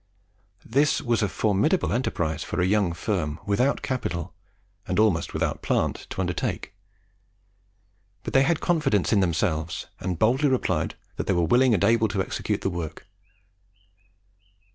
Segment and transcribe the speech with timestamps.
[0.65, 4.33] This was a formidable enterprise for a young firm without capital
[4.87, 6.73] and almost without plant to undertake;
[8.23, 12.07] but they had confidence in themselves, and boldly replied that they were willing and able
[12.07, 13.05] to execute the work.